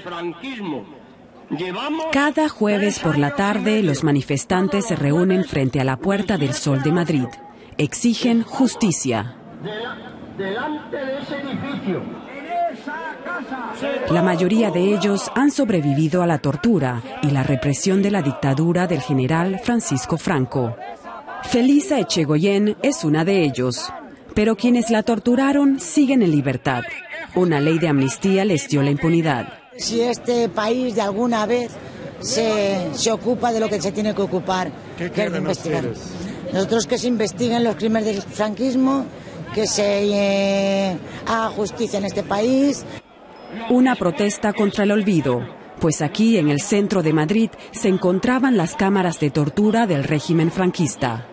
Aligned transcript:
franquismo. 0.00 0.84
Cada 2.12 2.48
jueves 2.48 3.00
por 3.00 3.18
la 3.18 3.34
tarde 3.34 3.82
los 3.82 4.04
manifestantes 4.04 4.86
se 4.86 4.94
reúnen 4.94 5.44
frente 5.44 5.80
a 5.80 5.84
la 5.84 5.96
Puerta 5.96 6.38
del 6.38 6.54
Sol 6.54 6.82
de 6.82 6.92
Madrid. 6.92 7.26
Exigen 7.76 8.42
justicia. 8.42 9.34
Delante 10.38 10.96
de 10.96 11.18
ese 11.18 11.36
edificio. 11.40 12.02
La 14.10 14.22
mayoría 14.22 14.70
de 14.70 14.94
ellos 14.94 15.30
han 15.34 15.50
sobrevivido 15.50 16.22
a 16.22 16.26
la 16.26 16.38
tortura 16.38 17.02
y 17.22 17.30
la 17.30 17.42
represión 17.42 18.00
de 18.00 18.12
la 18.12 18.22
dictadura 18.22 18.86
del 18.86 19.00
general 19.00 19.60
Francisco 19.62 20.18
Franco. 20.18 20.76
Felisa 21.42 21.98
Echegoyen 21.98 22.76
es 22.82 23.02
una 23.02 23.24
de 23.24 23.42
ellos, 23.42 23.92
pero 24.34 24.56
quienes 24.56 24.90
la 24.90 25.02
torturaron 25.02 25.80
siguen 25.80 26.22
en 26.22 26.30
libertad. 26.30 26.82
Una 27.34 27.60
ley 27.60 27.78
de 27.78 27.88
amnistía 27.88 28.44
les 28.44 28.68
dio 28.68 28.82
la 28.82 28.90
impunidad. 28.90 29.59
Si 29.80 30.02
este 30.02 30.48
país 30.50 30.94
de 30.94 31.00
alguna 31.00 31.46
vez 31.46 31.70
se, 32.20 32.90
se 32.92 33.10
ocupa 33.10 33.50
de 33.50 33.60
lo 33.60 33.68
que 33.68 33.80
se 33.80 33.92
tiene 33.92 34.14
que 34.14 34.22
ocupar, 34.22 34.70
que 34.96 35.06
es 35.06 35.32
de 35.32 35.38
investigar. 35.38 35.84
Nosotros 36.52 36.86
que 36.86 36.98
se 36.98 37.08
investiguen 37.08 37.64
los 37.64 37.76
crímenes 37.76 38.04
del 38.04 38.22
franquismo, 38.22 39.06
que 39.54 39.66
se 39.66 40.02
eh, 40.12 40.98
haga 41.26 41.48
justicia 41.48 41.98
en 41.98 42.04
este 42.04 42.22
país. 42.22 42.84
Una 43.70 43.94
protesta 43.94 44.52
contra 44.52 44.84
el 44.84 44.90
olvido, 44.90 45.40
pues 45.80 46.02
aquí 46.02 46.36
en 46.36 46.50
el 46.50 46.60
centro 46.60 47.02
de 47.02 47.12
Madrid 47.12 47.50
se 47.72 47.88
encontraban 47.88 48.56
las 48.56 48.74
cámaras 48.74 49.18
de 49.18 49.30
tortura 49.30 49.86
del 49.86 50.04
régimen 50.04 50.50
franquista. 50.50 51.26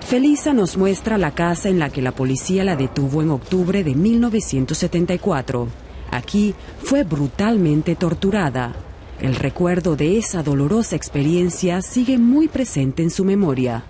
Felisa 0.00 0.52
nos 0.52 0.76
muestra 0.76 1.18
la 1.18 1.32
casa 1.32 1.68
en 1.68 1.80
la 1.80 1.90
que 1.90 2.00
la 2.00 2.12
policía 2.12 2.62
la 2.62 2.76
detuvo 2.76 3.22
en 3.22 3.30
octubre 3.30 3.82
de 3.82 3.94
1974. 3.94 5.85
Aquí 6.10 6.54
fue 6.82 7.04
brutalmente 7.04 7.94
torturada. 7.96 8.74
El 9.20 9.34
recuerdo 9.34 9.96
de 9.96 10.18
esa 10.18 10.42
dolorosa 10.42 10.96
experiencia 10.96 11.80
sigue 11.82 12.18
muy 12.18 12.48
presente 12.48 13.02
en 13.02 13.10
su 13.10 13.24
memoria. 13.24 13.84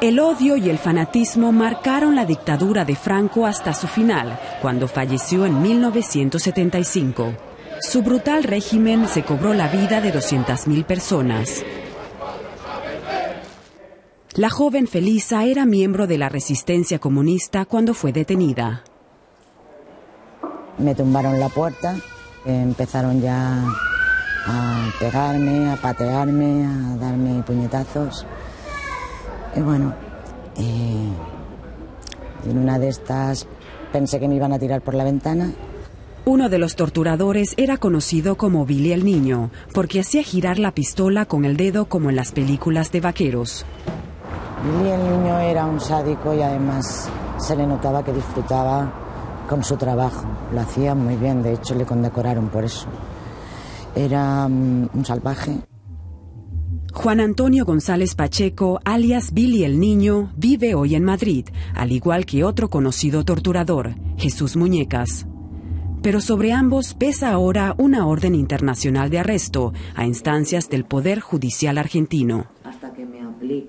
El 0.00 0.20
odio 0.20 0.58
y 0.58 0.68
el 0.68 0.76
fanatismo 0.76 1.50
marcaron 1.50 2.14
la 2.14 2.26
dictadura 2.26 2.84
de 2.84 2.94
Franco 2.94 3.46
hasta 3.46 3.72
su 3.72 3.86
final, 3.86 4.38
cuando 4.60 4.86
falleció 4.86 5.46
en 5.46 5.62
1975. 5.62 7.32
Su 7.80 8.02
brutal 8.02 8.44
régimen 8.44 9.08
se 9.08 9.22
cobró 9.22 9.54
la 9.54 9.68
vida 9.68 10.02
de 10.02 10.12
200.000 10.12 10.84
personas. 10.84 11.64
La 14.36 14.50
joven 14.50 14.88
Felisa 14.88 15.44
era 15.44 15.64
miembro 15.64 16.08
de 16.08 16.18
la 16.18 16.28
resistencia 16.28 16.98
comunista 16.98 17.66
cuando 17.66 17.94
fue 17.94 18.12
detenida. 18.12 18.82
Me 20.76 20.92
tumbaron 20.96 21.38
la 21.38 21.48
puerta, 21.48 21.94
empezaron 22.44 23.20
ya 23.20 23.64
a 24.44 24.88
pegarme, 24.98 25.70
a 25.70 25.76
patearme, 25.76 26.66
a 26.66 26.96
darme 26.96 27.44
puñetazos. 27.44 28.26
Y 29.54 29.60
bueno, 29.60 29.94
eh, 30.56 31.08
en 32.50 32.58
una 32.58 32.80
de 32.80 32.88
estas 32.88 33.46
pensé 33.92 34.18
que 34.18 34.26
me 34.26 34.34
iban 34.34 34.52
a 34.52 34.58
tirar 34.58 34.82
por 34.82 34.94
la 34.94 35.04
ventana. 35.04 35.52
Uno 36.24 36.48
de 36.48 36.58
los 36.58 36.74
torturadores 36.74 37.54
era 37.56 37.76
conocido 37.76 38.34
como 38.34 38.66
Billy 38.66 38.90
el 38.90 39.04
Niño, 39.04 39.52
porque 39.72 40.00
hacía 40.00 40.24
girar 40.24 40.58
la 40.58 40.72
pistola 40.72 41.24
con 41.24 41.44
el 41.44 41.56
dedo 41.56 41.84
como 41.84 42.10
en 42.10 42.16
las 42.16 42.32
películas 42.32 42.90
de 42.90 43.00
vaqueros. 43.00 43.64
Billy 44.64 44.90
el 44.90 45.02
Niño 45.02 45.38
era 45.40 45.66
un 45.66 45.78
sádico 45.78 46.32
y 46.32 46.40
además 46.40 47.10
se 47.38 47.54
le 47.54 47.66
notaba 47.66 48.02
que 48.02 48.14
disfrutaba 48.14 48.90
con 49.46 49.62
su 49.62 49.76
trabajo. 49.76 50.26
Lo 50.54 50.60
hacía 50.62 50.94
muy 50.94 51.16
bien, 51.16 51.42
de 51.42 51.52
hecho 51.52 51.74
le 51.74 51.84
condecoraron 51.84 52.48
por 52.48 52.64
eso. 52.64 52.88
Era 53.94 54.48
mm, 54.48 54.88
un 54.94 55.04
salvaje. 55.04 55.58
Juan 56.94 57.20
Antonio 57.20 57.66
González 57.66 58.14
Pacheco, 58.14 58.80
alias 58.84 59.34
Billy 59.34 59.64
el 59.64 59.78
Niño, 59.78 60.32
vive 60.36 60.74
hoy 60.74 60.94
en 60.94 61.04
Madrid, 61.04 61.46
al 61.74 61.92
igual 61.92 62.24
que 62.24 62.44
otro 62.44 62.70
conocido 62.70 63.24
torturador, 63.24 63.96
Jesús 64.16 64.56
Muñecas. 64.56 65.26
Pero 66.02 66.20
sobre 66.20 66.52
ambos 66.52 66.94
pesa 66.94 67.32
ahora 67.32 67.74
una 67.76 68.06
orden 68.06 68.34
internacional 68.34 69.10
de 69.10 69.18
arresto 69.18 69.72
a 69.94 70.06
instancias 70.06 70.70
del 70.70 70.84
Poder 70.84 71.20
Judicial 71.20 71.76
argentino. 71.78 72.46
Hasta 72.62 72.92
que 72.92 73.04
me 73.04 73.22
aplican 73.22 73.63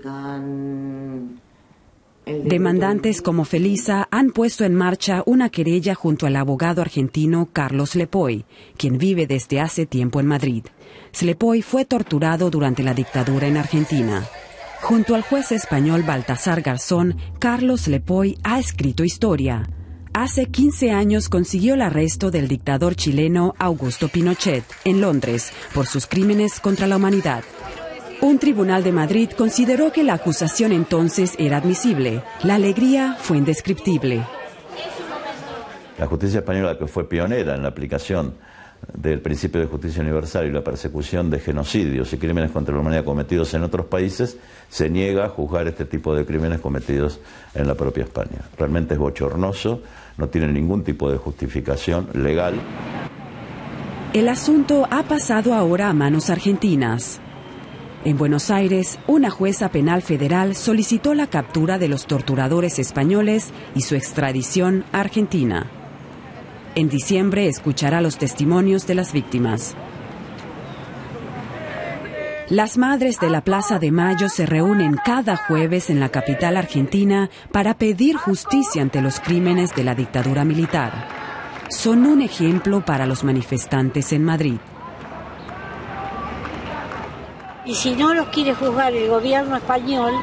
Demandantes 2.25 3.21
como 3.21 3.43
Felisa 3.43 4.07
han 4.11 4.31
puesto 4.31 4.63
en 4.63 4.75
marcha 4.75 5.23
una 5.25 5.49
querella 5.49 5.95
junto 5.95 6.27
al 6.27 6.35
abogado 6.35 6.81
argentino 6.81 7.49
Carlos 7.51 7.95
Lepoy, 7.95 8.45
quien 8.77 8.97
vive 8.97 9.25
desde 9.25 9.61
hace 9.61 9.85
tiempo 9.85 10.19
en 10.19 10.27
Madrid. 10.27 10.63
Slepoy 11.11 11.61
fue 11.61 11.85
torturado 11.85 12.49
durante 12.51 12.83
la 12.83 12.93
dictadura 12.93 13.47
en 13.47 13.57
Argentina. 13.57 14.23
Junto 14.81 15.15
al 15.15 15.23
juez 15.23 15.51
español 15.51 16.03
Baltasar 16.03 16.61
Garzón, 16.61 17.17
Carlos 17.39 17.87
Lepoy 17.87 18.37
ha 18.43 18.59
escrito 18.59 19.03
historia. 19.03 19.67
Hace 20.13 20.45
15 20.45 20.91
años 20.91 21.29
consiguió 21.29 21.73
el 21.73 21.81
arresto 21.81 22.31
del 22.31 22.47
dictador 22.47 22.95
chileno 22.95 23.53
Augusto 23.57 24.07
Pinochet 24.07 24.63
en 24.83 25.01
Londres 25.01 25.51
por 25.73 25.87
sus 25.87 26.05
crímenes 26.05 26.59
contra 26.59 26.87
la 26.87 26.97
humanidad. 26.97 27.43
Un 28.21 28.39
tribunal 28.39 28.83
de 28.83 28.91
Madrid 28.91 29.29
consideró 29.37 29.91
que 29.91 30.03
la 30.03 30.13
acusación 30.13 30.71
entonces 30.71 31.33
era 31.37 31.57
admisible. 31.57 32.23
La 32.43 32.55
alegría 32.55 33.17
fue 33.19 33.37
indescriptible. 33.37 34.23
La 35.97 36.07
justicia 36.07 36.39
española, 36.39 36.77
que 36.77 36.87
fue 36.87 37.07
pionera 37.07 37.55
en 37.55 37.63
la 37.63 37.69
aplicación 37.69 38.33
del 38.93 39.21
principio 39.21 39.61
de 39.61 39.67
justicia 39.67 40.01
universal 40.01 40.45
y 40.45 40.51
la 40.51 40.63
persecución 40.63 41.29
de 41.29 41.39
genocidios 41.39 42.11
y 42.13 42.17
crímenes 42.17 42.51
contra 42.51 42.73
la 42.73 42.81
humanidad 42.81 43.03
cometidos 43.03 43.53
en 43.53 43.63
otros 43.63 43.85
países, 43.87 44.37
se 44.69 44.89
niega 44.89 45.25
a 45.25 45.29
juzgar 45.29 45.67
este 45.67 45.85
tipo 45.85 46.15
de 46.15 46.25
crímenes 46.25 46.59
cometidos 46.59 47.19
en 47.53 47.67
la 47.67 47.75
propia 47.75 48.03
España. 48.03 48.41
Realmente 48.57 48.93
es 48.93 48.99
bochornoso, 48.99 49.81
no 50.17 50.27
tiene 50.29 50.47
ningún 50.47 50.83
tipo 50.83 51.11
de 51.11 51.17
justificación 51.17 52.09
legal. 52.13 52.55
El 54.13 54.29
asunto 54.29 54.87
ha 54.89 55.03
pasado 55.03 55.53
ahora 55.53 55.89
a 55.89 55.93
manos 55.93 56.29
argentinas. 56.29 57.19
En 58.05 58.19
Buenos 58.19 58.51
Aires, 58.51 58.99
una 59.07 59.31
jueza 59.31 59.69
penal 59.69 60.03
federal 60.03 60.55
solicitó 60.55 61.15
la 61.15 61.25
captura 61.25 61.79
de 61.79 61.87
los 61.87 62.05
torturadores 62.05 62.77
españoles 62.77 63.51
y 63.73 63.81
su 63.81 63.95
extradición 63.95 64.85
a 64.91 64.99
Argentina. 64.99 65.65
En 66.75 66.87
diciembre 66.87 67.47
escuchará 67.47 68.01
los 68.01 68.19
testimonios 68.19 68.85
de 68.85 68.93
las 68.93 69.11
víctimas. 69.11 69.75
Las 72.49 72.77
madres 72.77 73.19
de 73.19 73.31
la 73.31 73.43
Plaza 73.43 73.79
de 73.79 73.91
Mayo 73.91 74.29
se 74.29 74.45
reúnen 74.45 74.97
cada 75.03 75.35
jueves 75.35 75.89
en 75.89 75.99
la 75.99 76.09
capital 76.09 76.57
argentina 76.57 77.31
para 77.51 77.75
pedir 77.75 78.17
justicia 78.17 78.83
ante 78.83 79.01
los 79.01 79.19
crímenes 79.19 79.73
de 79.73 79.83
la 79.83 79.95
dictadura 79.95 80.45
militar. 80.45 81.07
Son 81.69 82.05
un 82.05 82.21
ejemplo 82.21 82.85
para 82.85 83.07
los 83.07 83.23
manifestantes 83.23 84.13
en 84.13 84.23
Madrid. 84.23 84.57
Y 87.65 87.73
si 87.73 87.95
no 87.95 88.13
los 88.13 88.27
quiere 88.27 88.53
juzgar 88.53 88.93
el 88.93 89.09
gobierno 89.09 89.57
español, 89.57 90.13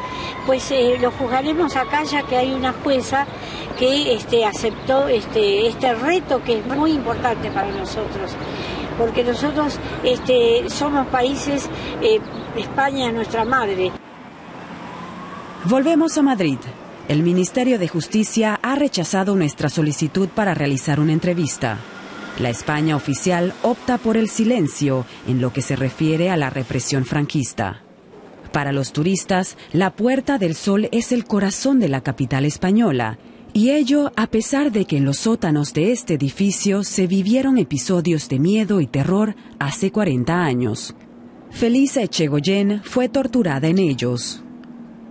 pues 0.46 0.70
eh, 0.70 0.96
lo 1.00 1.10
juzgaremos 1.10 1.74
acá 1.74 2.04
ya 2.04 2.22
que 2.22 2.36
hay 2.36 2.52
una 2.52 2.72
jueza 2.72 3.26
que 3.78 4.14
este, 4.14 4.44
aceptó 4.44 5.08
este, 5.08 5.66
este 5.66 5.94
reto 5.94 6.42
que 6.44 6.58
es 6.58 6.66
muy 6.66 6.92
importante 6.92 7.50
para 7.50 7.70
nosotros. 7.72 8.30
Porque 8.96 9.24
nosotros 9.24 9.78
este, 10.04 10.70
somos 10.70 11.06
países, 11.08 11.68
eh, 12.00 12.20
España 12.56 13.08
es 13.08 13.14
nuestra 13.14 13.44
madre. 13.44 13.90
Volvemos 15.64 16.16
a 16.18 16.22
Madrid. 16.22 16.58
El 17.08 17.24
Ministerio 17.24 17.80
de 17.80 17.88
Justicia 17.88 18.60
ha 18.62 18.76
rechazado 18.76 19.34
nuestra 19.34 19.68
solicitud 19.68 20.28
para 20.28 20.54
realizar 20.54 21.00
una 21.00 21.12
entrevista. 21.12 21.78
La 22.38 22.48
España 22.48 22.96
oficial 22.96 23.52
opta 23.62 23.98
por 23.98 24.16
el 24.16 24.28
silencio 24.30 25.04
en 25.28 25.40
lo 25.40 25.52
que 25.52 25.60
se 25.60 25.76
refiere 25.76 26.30
a 26.30 26.36
la 26.36 26.48
represión 26.48 27.04
franquista. 27.04 27.82
Para 28.52 28.72
los 28.72 28.92
turistas, 28.92 29.56
la 29.72 29.94
Puerta 29.94 30.38
del 30.38 30.54
Sol 30.54 30.88
es 30.92 31.12
el 31.12 31.24
corazón 31.24 31.78
de 31.78 31.88
la 31.88 32.02
capital 32.02 32.44
española, 32.44 33.18
y 33.54 33.70
ello 33.70 34.12
a 34.16 34.28
pesar 34.28 34.72
de 34.72 34.86
que 34.86 34.96
en 34.96 35.04
los 35.04 35.18
sótanos 35.18 35.74
de 35.74 35.92
este 35.92 36.14
edificio 36.14 36.84
se 36.84 37.06
vivieron 37.06 37.58
episodios 37.58 38.28
de 38.28 38.38
miedo 38.38 38.80
y 38.80 38.86
terror 38.86 39.36
hace 39.58 39.90
40 39.90 40.42
años. 40.42 40.94
Felisa 41.50 42.02
Echegoyen 42.02 42.80
fue 42.82 43.10
torturada 43.10 43.68
en 43.68 43.78
ellos. 43.78 44.42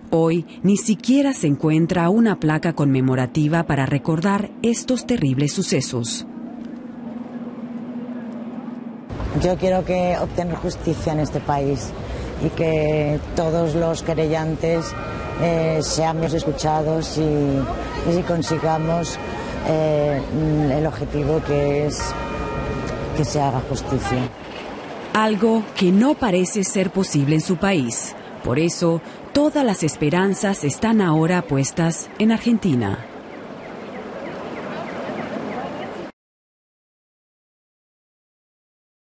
Hoy 0.10 0.46
ni 0.64 0.76
siquiera 0.76 1.34
se 1.34 1.48
encuentra 1.48 2.10
una 2.10 2.40
placa 2.40 2.74
conmemorativa 2.74 3.68
para 3.68 3.86
recordar 3.86 4.52
estos 4.64 5.06
terribles 5.06 5.54
sucesos. 5.54 6.26
Yo 9.42 9.58
quiero 9.58 9.86
que 9.86 10.18
obtener 10.20 10.56
justicia 10.56 11.14
en 11.14 11.20
este 11.20 11.40
país. 11.40 11.92
y 12.44 12.50
que 12.50 13.20
todos 13.36 13.76
los 13.76 14.02
querellantes 14.02 14.86
eh, 15.42 15.80
seamos 15.82 16.34
escuchados 16.34 17.18
y, 17.18 17.22
y 18.18 18.22
consigamos 18.24 19.18
eh, 19.68 20.22
el 20.72 20.86
objetivo 20.86 21.42
que 21.46 21.86
es 21.86 22.00
que 23.16 23.26
se 23.26 23.40
haga 23.40 23.62
justicia. 23.70 24.30
Algo 25.14 25.64
que 25.76 25.92
no 25.92 26.16
parece 26.16 26.64
ser 26.64 26.92
posible 26.92 27.36
en 27.36 27.42
su 27.42 27.58
país. 27.58 28.16
Por 28.44 28.58
eso, 28.58 29.02
todas 29.34 29.64
las 29.64 29.84
esperanzas 29.84 30.64
están 30.64 31.02
ahora 31.02 31.42
puestas 31.44 32.10
en 32.18 32.32
Argentina. 32.32 33.06